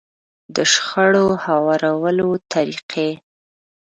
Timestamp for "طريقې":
2.53-3.09